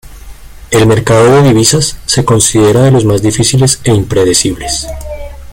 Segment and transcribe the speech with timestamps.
[0.71, 4.87] El mercado de divisas se considera de los más difíciles e impredecibles.